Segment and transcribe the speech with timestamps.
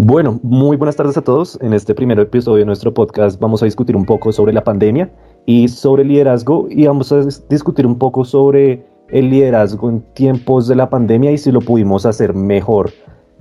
[0.00, 1.58] Bueno, muy buenas tardes a todos.
[1.60, 5.10] En este primer episodio de nuestro podcast vamos a discutir un poco sobre la pandemia
[5.44, 7.18] y sobre liderazgo y vamos a
[7.50, 12.06] discutir un poco sobre el liderazgo en tiempos de la pandemia y si lo pudimos
[12.06, 12.92] hacer mejor.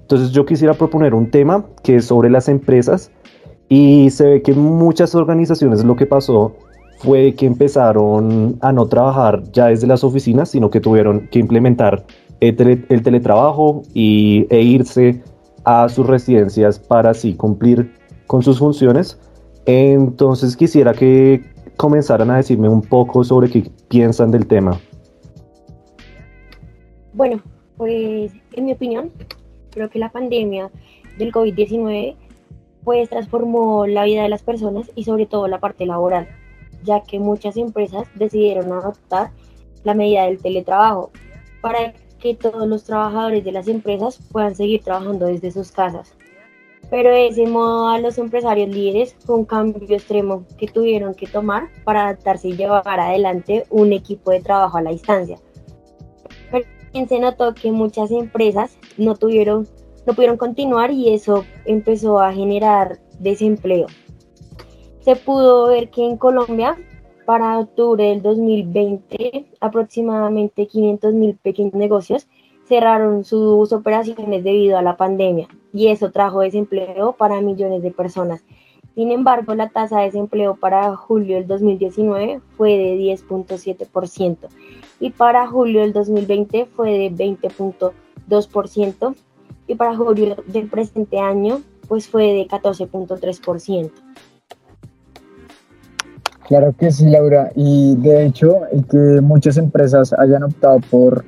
[0.01, 3.11] Entonces yo quisiera proponer un tema que es sobre las empresas
[3.69, 6.55] y se ve que muchas organizaciones lo que pasó
[6.97, 12.03] fue que empezaron a no trabajar ya desde las oficinas, sino que tuvieron que implementar
[12.39, 12.55] el,
[13.03, 15.21] teletrabajo y, e irse
[15.67, 17.93] a sus residencias para así cumplir
[18.25, 19.19] con sus funciones.
[19.65, 21.43] Entonces quisiera que
[21.75, 24.79] comenzaran a decirme un poco sobre qué piensan del tema.
[27.11, 27.41] Bueno,
[27.75, 29.11] pues en mi opinión,
[29.71, 30.71] creo que la pandemia
[31.17, 32.15] del COVID-19
[32.85, 36.29] pues transformó la vida de las personas y sobre todo la parte laboral,
[36.85, 39.31] ya que muchas empresas decidieron adoptar
[39.83, 41.11] la medida del teletrabajo
[41.59, 46.13] para que todos los trabajadores de las empresas puedan seguir trabajando desde sus casas.
[46.89, 51.69] Pero ese modo a los empresarios líderes fue un cambio extremo que tuvieron que tomar
[51.83, 55.37] para adaptarse y llevar adelante un equipo de trabajo a la distancia.
[56.49, 56.65] Pero
[57.07, 59.67] se notó que muchas empresas no tuvieron,
[60.05, 63.87] no pudieron continuar y eso empezó a generar desempleo.
[65.01, 66.77] Se pudo ver que en Colombia
[67.27, 72.25] para octubre del 2020, aproximadamente 500 mil pequeños negocios
[72.69, 78.45] cerraron sus operaciones debido a la pandemia y eso trajo desempleo para millones de personas.
[78.95, 84.47] Sin embargo, la tasa de desempleo para julio del 2019 fue de 10.7%
[85.01, 89.15] y para julio del 2020 fue de 20.2%
[89.67, 93.91] y para julio del presente año pues fue de 14.3%.
[96.47, 97.51] Claro que sí, Laura.
[97.55, 101.25] Y de hecho, el que muchas empresas hayan optado por,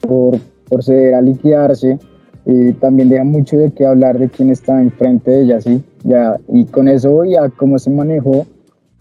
[0.00, 0.40] por,
[0.82, 1.98] ceder a liquidarse,
[2.46, 5.84] eh, también deja mucho de qué hablar de quién está enfrente de ellas, ¿sí?
[6.02, 8.46] Ya, y con eso voy a cómo se manejó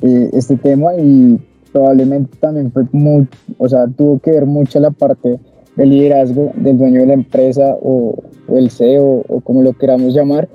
[0.01, 1.39] eh, este tema y
[1.71, 3.27] probablemente también fue muy,
[3.57, 5.39] o sea, tuvo que ver mucho la parte
[5.75, 8.15] del liderazgo del dueño de la empresa o,
[8.47, 10.47] o el CEO o como lo queramos llamar,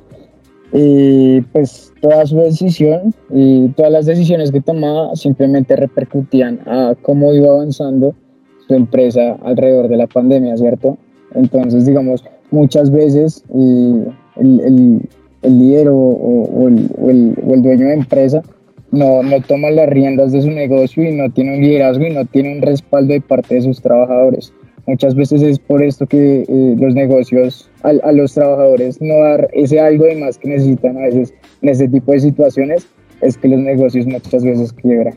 [0.73, 7.33] y pues toda su decisión y todas las decisiones que tomaba simplemente repercutían a cómo
[7.33, 8.15] iba avanzando
[8.67, 10.99] su empresa alrededor de la pandemia, ¿cierto?
[11.35, 15.01] Entonces, digamos, muchas veces el, el,
[15.43, 18.43] el, líder o, el, o, el, dueño de empresa
[18.91, 22.25] no, no toma las riendas de su negocio y no tiene un liderazgo y no
[22.27, 24.53] tiene un respaldo de parte de sus trabajadores.
[24.89, 29.47] Muchas veces es por esto que eh, los negocios a, a, los trabajadores no dar
[29.53, 32.89] ese algo de más que necesitan a veces en este tipo de situaciones,
[33.21, 35.15] es que los negocios muchas veces quiebran.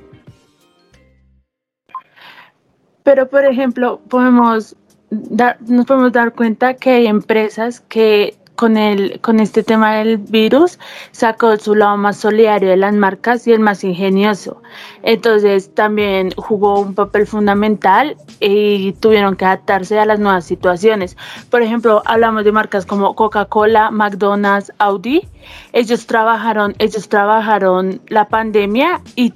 [3.03, 4.75] Pero, por ejemplo, podemos
[5.09, 10.19] dar, nos podemos dar cuenta que hay empresas que con, el, con este tema del
[10.19, 10.77] virus
[11.13, 14.61] sacó su lado más solidario de las marcas y el más ingenioso.
[15.01, 21.17] Entonces también jugó un papel fundamental y tuvieron que adaptarse a las nuevas situaciones.
[21.49, 25.27] Por ejemplo, hablamos de marcas como Coca-Cola, McDonald's, Audi.
[25.73, 29.33] Ellos trabajaron, ellos trabajaron la pandemia y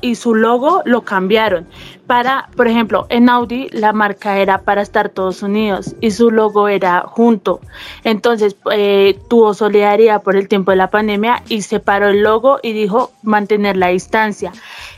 [0.00, 1.66] y su logo lo cambiaron
[2.06, 6.66] para, por ejemplo, en Audi la marca era para estar todos unidos y su logo
[6.66, 7.60] era junto.
[8.02, 12.72] Entonces eh, tuvo solidaridad por el tiempo de la pandemia y separó el logo y
[12.72, 14.52] dijo mantener la distancia.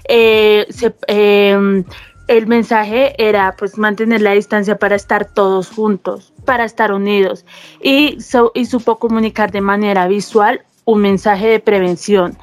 [0.09, 0.67] Eh,
[1.07, 1.85] em,
[2.29, 7.45] el mensaje era pues mantener la distancia para estar todos juntos, para estar unidos
[7.83, 8.17] y,
[8.55, 12.39] y supo comunicar de manera visual un mensaje de prevención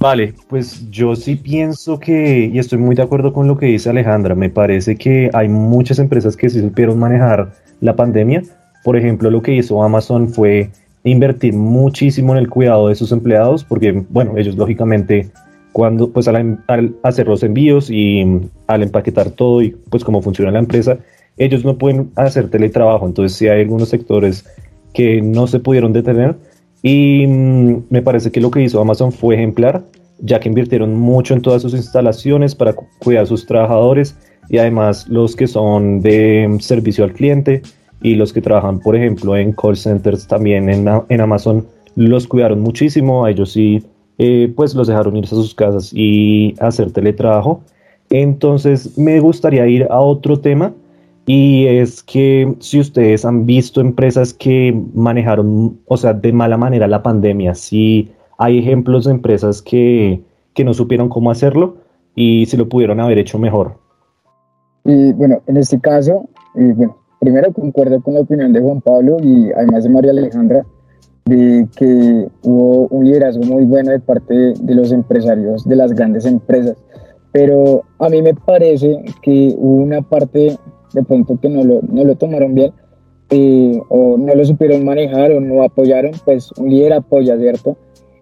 [0.00, 3.90] Vale, pues yo sí pienso que, y estoy muy de acuerdo con lo que dice
[3.90, 7.52] Alejandra, me parece que hay muchas empresas que sí supieron manejar
[7.82, 8.42] la pandemia.
[8.82, 10.70] Por ejemplo, lo que hizo Amazon fue
[11.04, 15.28] invertir muchísimo en el cuidado de sus empleados, porque, bueno, ellos lógicamente,
[15.72, 16.64] cuando, pues al,
[17.02, 20.96] hacer los envíos y al empaquetar todo y pues cómo funciona la empresa,
[21.36, 24.46] ellos no pueden hacer teletrabajo, entonces sí hay algunos sectores
[24.94, 26.36] que no se pudieron detener
[26.82, 29.82] y mm, me parece que lo que hizo Amazon fue ejemplar,
[30.20, 34.16] ya que invirtieron mucho en todas sus instalaciones para cuidar a sus trabajadores
[34.48, 37.62] y además los que son de mm, servicio al cliente
[38.02, 41.66] y los que trabajan, por ejemplo, en call centers también en, en Amazon,
[41.96, 43.24] los cuidaron muchísimo.
[43.24, 43.84] A ellos sí,
[44.18, 47.62] eh, pues los dejaron irse a sus casas y hacer teletrabajo.
[48.08, 50.72] Entonces, me gustaría ir a otro tema
[51.32, 56.88] y es que si ustedes han visto empresas que manejaron, o sea, de mala manera
[56.88, 60.24] la pandemia, si hay ejemplos de empresas que,
[60.54, 61.76] que no supieron cómo hacerlo
[62.16, 63.76] y si lo pudieron haber hecho mejor.
[64.84, 69.52] Y bueno, en este caso, bueno, primero concuerdo con la opinión de Juan Pablo y
[69.52, 70.66] además de María Alejandra,
[71.26, 76.26] de que hubo un liderazgo muy bueno de parte de, los empresarios de las grandes
[76.26, 76.76] empresas.
[77.30, 80.58] Pero a mí me parece que hubo una parte
[80.92, 82.72] de pronto que no lo, no lo tomaron bien
[83.88, 87.76] o no lo supieron manejar o no apoyaron, pues un líder apoya, ¿cierto?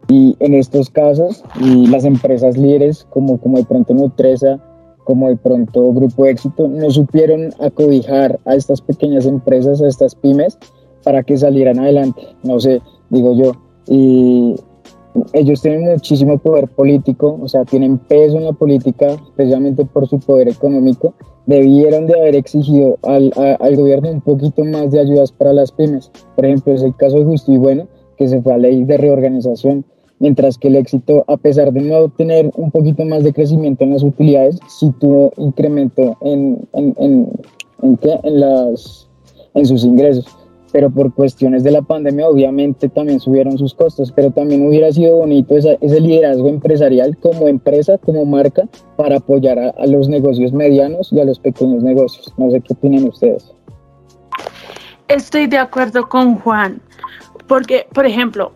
[0.08, 4.58] Y en estos casos, y las empresas líderes como, como de pronto Nutresa,
[5.04, 10.58] como de pronto Grupo Éxito, no supieron acobijar a estas pequeñas empresas, a estas pymes,
[11.04, 12.22] para que salieran adelante.
[12.42, 13.52] No sé, digo yo.
[13.86, 14.56] Y
[15.32, 20.18] ellos tienen muchísimo poder político, o sea, tienen peso en la política precisamente por su
[20.18, 21.14] poder económico.
[21.46, 26.10] Debieron de haber exigido al, al gobierno un poquito más de ayudas para las pymes.
[26.36, 28.96] Por ejemplo, es el caso de Justo y Bueno, que se fue a ley de
[28.98, 29.84] reorganización,
[30.18, 33.94] mientras que el éxito, a pesar de no tener un poquito más de crecimiento en
[33.94, 37.28] las utilidades, sí tuvo incremento en, en, en,
[37.82, 39.08] en, en, las,
[39.54, 40.26] en sus ingresos
[40.72, 45.16] pero por cuestiones de la pandemia obviamente también subieron sus costos, pero también hubiera sido
[45.16, 51.20] bonito ese liderazgo empresarial como empresa, como marca, para apoyar a, los negocios medianos y
[51.20, 52.32] a los pequeños negocios.
[52.36, 53.52] No sé qué opinan ustedes.
[55.08, 56.82] Estoy de acuerdo con Juan,
[57.46, 58.52] porque, por ejemplo,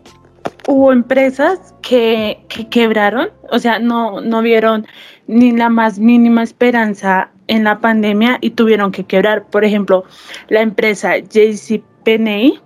[0.68, 4.86] hubo empresas que, que quebraron, o sea, no, no vieron
[5.26, 9.46] ni la más mínima esperanza en la pandemia y tuvieron que quebrar.
[9.46, 10.04] Por ejemplo,
[10.48, 12.60] la empresa JC PNI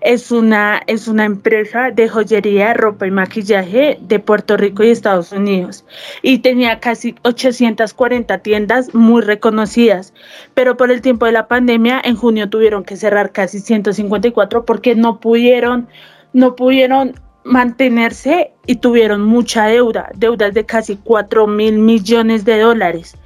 [0.00, 5.32] es una, es una empresa de joyería, ropa y maquillaje de Puerto Rico y Estados
[5.32, 5.84] Unidos
[6.22, 10.12] y tenía casi 840 tiendas muy reconocidas,
[10.54, 14.94] pero por el tiempo de la pandemia en junio tuvieron que cerrar casi 154 porque
[14.94, 15.88] no pudieron,
[16.32, 23.16] no pudieron mantenerse y tuvieron mucha deuda, deudas de casi 4 mil millones de dólares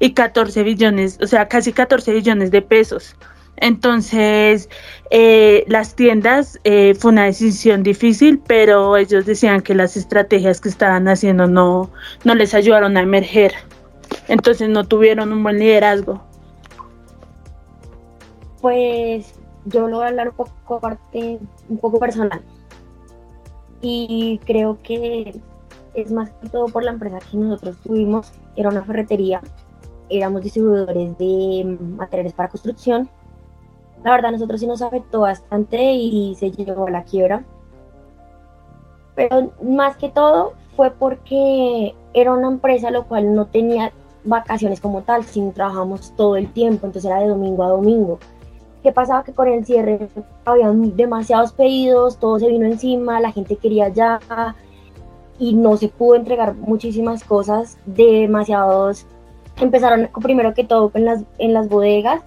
[0.00, 3.16] y 14 billones, o sea, casi 14 billones de pesos.
[3.60, 4.68] Entonces,
[5.10, 10.68] eh, las tiendas eh, fue una decisión difícil, pero ellos decían que las estrategias que
[10.68, 11.90] estaban haciendo no,
[12.24, 13.52] no les ayudaron a emerger.
[14.28, 16.20] Entonces no tuvieron un buen liderazgo.
[18.60, 19.34] Pues
[19.64, 21.38] yo lo voy a hablar un poco parte,
[21.68, 22.42] un poco personal.
[23.80, 25.40] Y creo que
[25.94, 28.32] es más que todo por la empresa que nosotros tuvimos.
[28.56, 29.40] Era una ferretería,
[30.10, 33.08] éramos distribuidores de materiales para construcción
[34.04, 37.44] la verdad, a nosotros sí nos afectó bastante y se llegó a la quiebra.
[39.14, 43.92] Pero más que todo fue porque era una empresa lo cual no tenía
[44.24, 48.18] vacaciones como tal, sino trabajamos todo el tiempo, entonces era de domingo a domingo.
[48.82, 49.24] ¿Qué pasaba?
[49.24, 50.08] Que con el cierre
[50.44, 54.20] había demasiados pedidos, todo se vino encima, la gente quería ya
[55.38, 59.06] y no se pudo entregar muchísimas cosas, demasiados.
[59.60, 62.22] Empezaron primero que todo en las, en las bodegas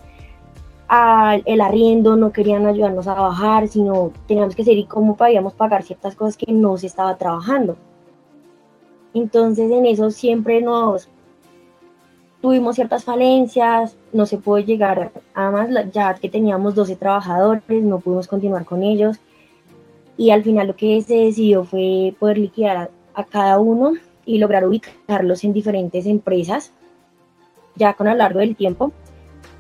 [1.46, 6.16] el arriendo, no querían ayudarnos a bajar, sino teníamos que seguir cómo podíamos pagar ciertas
[6.16, 7.78] cosas que no se estaba trabajando.
[9.14, 11.08] Entonces en eso siempre nos
[12.42, 18.00] tuvimos ciertas falencias, no se pudo llegar a más, ya que teníamos 12 trabajadores, no
[18.00, 19.18] pudimos continuar con ellos
[20.18, 23.94] y al final lo que se decidió fue poder liquidar a, cada uno
[24.26, 26.72] y lograr ubicarlos en diferentes empresas
[27.76, 28.92] ya con a lo largo del tiempo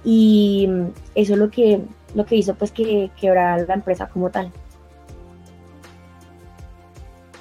[0.04, 0.70] y
[1.16, 1.82] eso es lo que,
[2.16, 4.52] lo que hizo pues que quebrara la empresa como tal.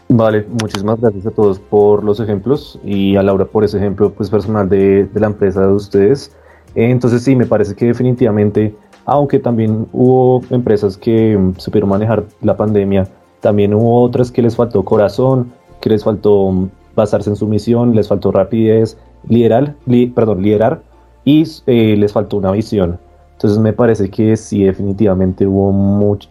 [0.09, 4.29] Vale, muchísimas gracias a todos por los ejemplos y a Laura por ese ejemplo pues
[4.29, 6.37] personal de, de la empresa de ustedes.
[6.75, 8.75] Entonces sí, me parece que definitivamente,
[9.05, 13.09] aunque también hubo empresas que supieron manejar la pandemia,
[13.41, 18.09] también hubo otras que les faltó corazón, que les faltó basarse en su misión, les
[18.09, 18.99] faltó rapidez,
[19.29, 19.75] liderar,
[20.15, 20.83] perdón, liderar
[21.25, 22.99] y eh, les faltó una visión.
[23.33, 25.73] Entonces me parece que sí, definitivamente hubo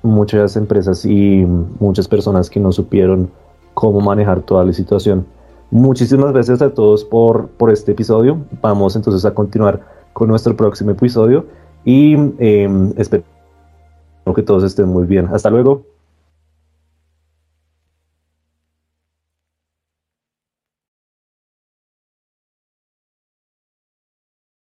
[0.03, 1.43] muchas empresas y
[1.79, 3.31] muchas personas que no supieron
[3.73, 5.25] cómo manejar toda la situación.
[5.71, 8.37] Muchísimas gracias a todos por, por este episodio.
[8.61, 9.81] Vamos entonces a continuar
[10.13, 11.45] con nuestro próximo episodio
[11.85, 13.23] y em, espero
[14.35, 15.27] que todos estén muy bien.
[15.31, 15.83] Hasta luego.